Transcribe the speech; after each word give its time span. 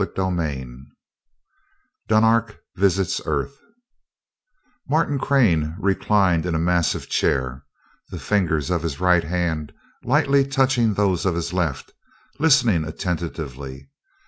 CHAPTER 0.03 0.31
II 0.51 0.67
Dunark 2.07 2.57
Visits 2.75 3.21
Earth 3.27 3.55
Martin 4.89 5.19
Crane 5.19 5.75
reclined 5.77 6.47
in 6.47 6.55
a 6.55 6.59
massive 6.59 7.07
chair, 7.07 7.63
the 8.09 8.17
fingers 8.17 8.71
of 8.71 8.81
his 8.81 8.99
right 8.99 9.23
hand 9.23 9.71
lightly 10.03 10.43
touching 10.43 10.95
those 10.95 11.23
of 11.27 11.35
his 11.35 11.53
left, 11.53 11.93
listening 12.39 12.83
attentively. 12.83 13.91